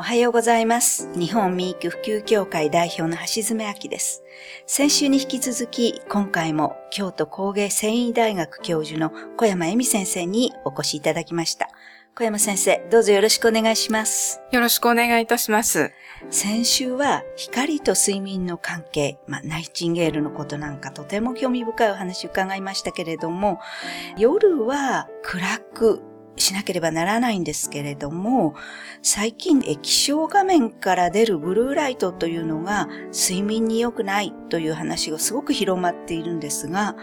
[0.00, 1.12] おはようございます。
[1.18, 4.22] 日本ミーク普及協会代表の橋爪明です。
[4.64, 11.68] 先週に引き続き、今回も京都工芸繊維大学教授の小山恵美先生にお越しいただきました。
[12.14, 14.40] 小山先生、どうぞよろしくお願いします。
[14.52, 15.90] よろしくお願いいたします。
[16.30, 23.58] 先週は光と睡眠の関係、まあ、ナイチンゲールのことなんかとても興味深いお話を伺いましたけれども、
[24.16, 26.02] 夜は暗く
[26.38, 28.54] しなければならないんですけれども、
[29.02, 36.96] 最近液晶画面から出るブルーライトというのが睡眠に良くないという話がすごく広まっているんですが、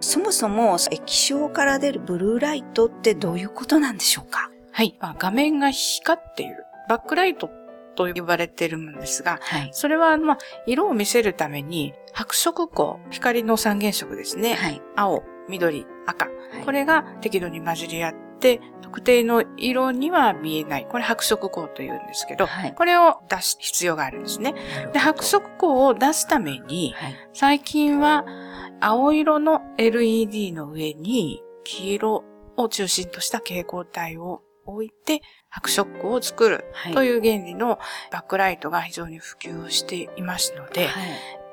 [0.00, 4.50] そもそも液晶から出るブルーライトってどういうことなんでしょうか？
[4.72, 4.96] はい。
[5.00, 6.64] まあ、画面が光っている。
[6.88, 7.50] バックライト
[7.94, 9.70] と呼ばれているものですが、はい。
[9.72, 14.54] それは、まあ、色を見せるために、白色光、光の三原色ですね。
[14.54, 14.82] はい。
[14.96, 16.24] 青、緑、赤。
[16.24, 16.34] はい
[16.64, 18.31] これが適度に混じり合って、
[18.82, 20.86] 特定の色には見えない。
[20.86, 22.74] これ白色光と言うんですけど、はい。
[22.74, 24.54] これを出す必要があるんですね。
[24.92, 27.14] で、白色光を出すために、はい。
[27.32, 28.26] 最近は
[28.80, 32.24] 青色の LED の上に黄色
[32.56, 36.94] を中心とした蛍光体を置いて白色光を作るはい。
[36.94, 37.78] という原理の
[38.10, 41.06] バックライトが非常に普及していますので、はい。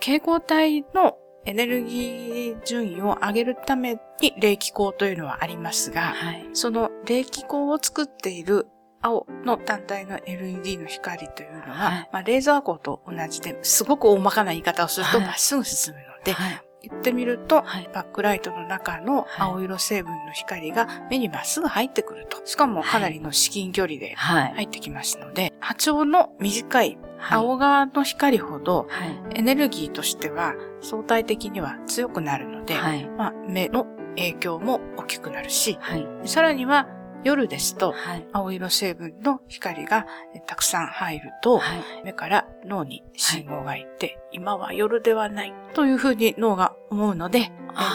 [0.00, 6.48] 蛍光体のエネルギー順位を上げるために冷気光というのはありますが、はい。
[6.54, 8.66] その冷気光を作っている
[9.02, 16.62] 青の単体の LED の光というのは、はいまあ、レーザー光と同じですごく大まかな言い方をするとはいまっすぐ進むので、はい。
[16.88, 22.40] 言ってみると、はいバックライトの中の青色成分の光が目にまっすぐ入ってくると。
[22.44, 24.52] しかもかなりの至近距離ではい。
[24.54, 29.38] 入ってきますので、波長の短いはい青側の光ほどはい。
[29.38, 33.08] エネルギーとしては相対的には強くなるので、はい。
[33.08, 36.06] まあ、目の影響も大きくなるし、はい。
[36.24, 36.88] さらには
[37.24, 38.26] 夜ですとはい。
[38.32, 41.82] 青色成分の光がえたくさん入ると、はい。
[42.04, 47.50] 目から脳に信号がいって、今は夜ではないというふうに脳が思うので、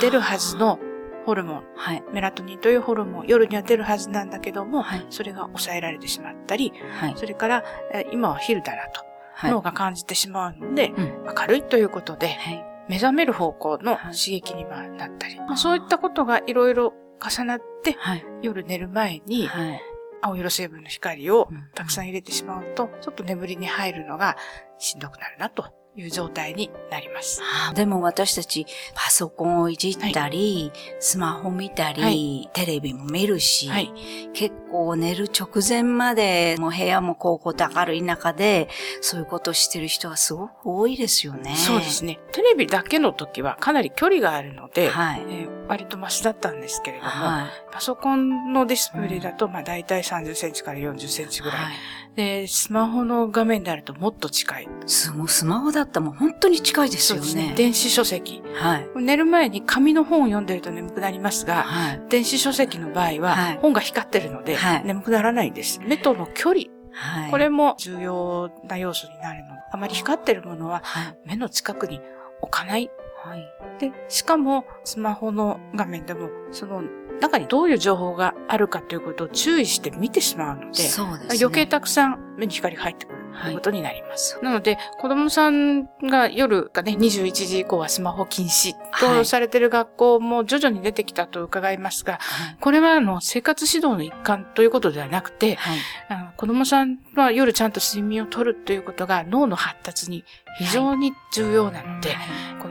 [0.00, 0.78] 出るはずの
[1.26, 2.02] ホルモン、はい。
[2.12, 7.14] メラトニンというホルモン、夜には出るはずなんだけども、はいそれが抑えられてしまったり、はい。
[7.16, 9.02] それからえ今は昼だなと
[9.34, 9.50] はい。
[9.50, 11.24] 脳が感じてしまうので、うん。
[11.24, 12.64] 明るいということで、はい。
[12.88, 18.24] 目覚める方向のはい刺激にはなったり、まあそういったことがいろいろ重なって、はい。
[18.42, 19.80] 夜寝る前にはい。
[20.22, 24.36] 青色成分の光をうんたくさん入れてしまうと、ちょっと眠りに入るのが
[24.78, 27.42] しんどくなるなという状態になります。
[27.74, 33.92] でも私たちパソコンをいじったり、スマホ見たり、はいテレビも見るし、はい
[34.32, 38.68] 結構寝る直前までもう部屋もこうこうと明るい中で
[39.00, 41.54] そういうことをしてる人はすごく多いですよね。
[41.56, 42.18] そうですね。
[42.32, 45.22] テレビだけの時はかなり距離があるので、はい。
[45.28, 47.50] えー割とマシだったんですけれども、はい。
[47.70, 51.58] パソコンのディスプレイだと、まあ大体30センチから40センチぐらい。
[51.58, 51.74] はい。
[52.16, 54.68] で、スマホの画面であるともっと近い。
[54.86, 57.52] すもうスマホだったらもう本当に近いですよね。
[57.56, 58.42] 電子書籍。
[58.54, 58.88] はい。
[58.96, 62.02] 寝る前に紙の本を読んでると眠くなりますが、はい。
[62.08, 65.80] 電子書籍の場合ははい本が光ってるのではい眠くならないんです。
[65.80, 66.62] 目との距離、
[66.92, 67.30] はい。
[67.30, 71.18] これも重要な要素になるので、あまり光ってるものははい。
[71.26, 72.00] 目の近くに
[72.40, 72.90] 置かない。
[73.22, 73.46] はい。
[73.78, 76.82] で、しかもスマホの画面でも、その
[77.20, 81.38] 中にどういう情報があるかということを注意して見てしまうので、そうですね。
[81.40, 83.19] 余計たくさん目に光が入ってくる
[83.52, 84.38] ことになります。
[84.42, 92.56] なので、子供さんが夜がね、21時以降はスマホ禁止はいとされている学校も徐々に出てきたと伺いますが、はい。
[92.60, 95.78] これはあの生活指導の一環ということではなくて、はい。
[96.08, 100.24] あの子供さんは夜ちゃんと睡眠をとるということが脳の発達に
[100.58, 102.16] 非常に重要なので、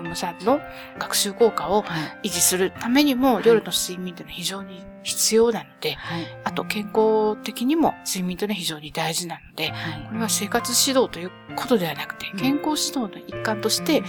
[0.09, 0.59] 子供さんの
[0.97, 2.29] 学習効果をはい。
[2.29, 6.27] 維持するためにもはい夜の睡眠というのは非常に必要なので、はい。
[6.43, 14.03] あと健康的にも睡眠というのは非常に大事なので、はいこれは生活指導ということではなくて、健康指導の一環として、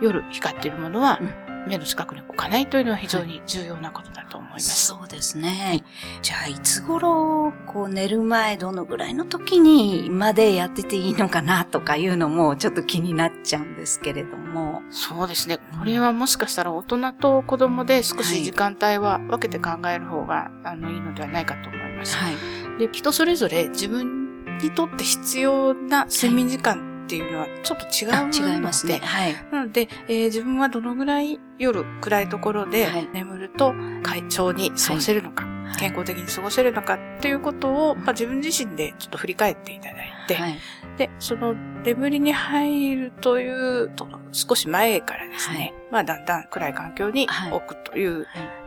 [0.00, 1.20] 夜光っているものは
[1.66, 4.86] 目の近くに置かないというのは非常に重要なことだと思います。
[4.86, 5.84] そうですね。
[6.22, 14.82] じゃあ、いつ頃、こう、寝る前、どのぐらいの時に、までやってていいのかな、とかいうのも、ちょっと気になっちゃうんですけれども。
[14.90, 15.58] そうですね。
[15.78, 22.16] これはもしかしたら大人と子供で少し時間帯は分けて考える方が、あのいいのではないかと思います。
[22.16, 22.34] はい。
[22.78, 28.98] で、人それぞれ自分にとって必要な睡眠時間っていうのはちょっと違うあので、違いますね。
[29.02, 29.34] はい。
[29.52, 33.08] なので、えー自分はどのぐらい夜暗いところではい。
[33.12, 35.44] 眠ると快調に過ごせるのか、
[35.78, 40.58] 健康的に過ごせるのかっていうことを、まあ、自分自身でちょっと振り返っていただいて、はい。
[40.96, 41.52] で、その
[41.84, 47.52] 眠りに入るというと少し前からですね、まあだんだん暗い環境にはい。
[47.52, 48.61] 置くというはい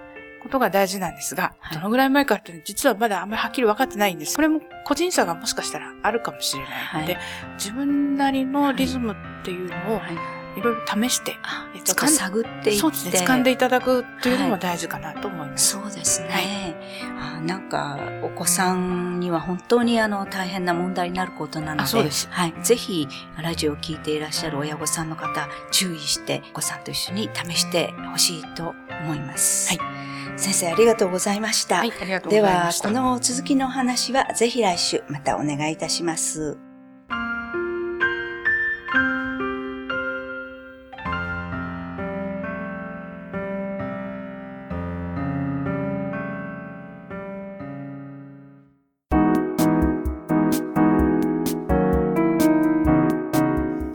[0.45, 4.35] ことが大事なんですが、はいどのぐらい前からって実はまだあんまりはっきり分かってないんです。
[4.35, 7.23] これも個人差がもしかしたらあるかもしれないので、はい
[7.57, 10.17] 自分なりのリズムっていうのをはい。
[10.57, 12.71] いろいろ試して、あえっと探っていって。
[12.77, 15.71] そうですね、掴んでいただくというのも大事かなと思います。
[15.71, 16.75] そうですね。
[17.17, 22.53] はあなんか、お子さんには本当にあの、大変な問題になることなので、あそうですはい。
[22.63, 23.05] ぜひ、
[23.37, 29.77] ラジオを聞いていらっしゃる親御さんの方、注意して、お子さんと一緒に試してほしいと思います。
[29.77, 29.94] はい
[30.37, 31.77] 先生、ありがとうございました。
[31.77, 32.89] はい、ありがとうごではざいまし、た。
[32.89, 36.57] この続きのお話は、ぜひ来週、またお願いいたします。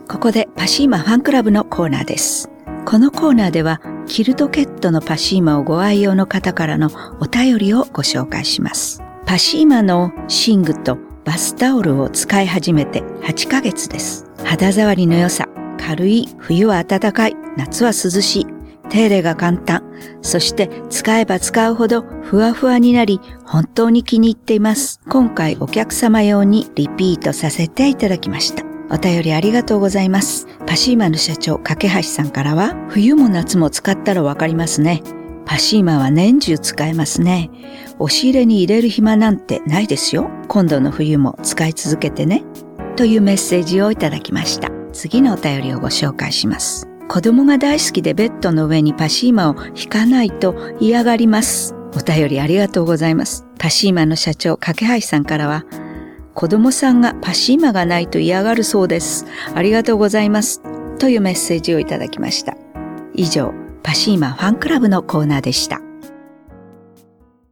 [0.08, 2.50] ここでパシーマファンクラブのコーナーです。
[2.84, 6.90] このコーナーでは、キルトケットのパシーマをご愛用の方からの
[7.20, 9.00] お便りをご紹介します。
[9.24, 14.26] パシーマの寝具とバスタオルを使い始めて8ヶ月です。
[14.44, 15.48] 肌触りの良さ、
[15.78, 18.46] 軽い、冬は暖かい、夏は涼しい、
[18.88, 19.84] 手入れが簡単、
[20.22, 25.00] そして使えば使うほどふわふわになり、本当に気に入っています。
[25.08, 28.69] 今回お客様用にリピートさせていただきました。
[28.90, 30.46] お便りありがとうございます。
[30.66, 35.02] パシーマの社長、架橋さんからは、冬も夏も使ったらわかりますね。
[35.46, 37.50] パシーマは年中使えますね。
[37.98, 40.30] 押し入れに入れる暇なんてないですよ。
[40.48, 42.44] 今度の冬も使い続けてね。
[42.96, 44.70] というメッセージをいただきました。
[44.92, 46.88] 次のお便りをご紹介します。
[47.08, 51.74] 子供が大好きでベッドの上にパシーマを引かないと嫌がります。
[51.96, 53.44] お便りありがとうございます。
[53.58, 55.64] パシーマの社長、架橋さんからは、
[56.40, 59.26] 子供さんがパシーマがないと嫌がるそうです。
[59.54, 60.62] ありがとうございます。
[60.98, 62.56] というメッセージをいただきました。
[63.12, 63.52] 以上、
[63.82, 65.82] パシーマファンクラブのコーナーでした。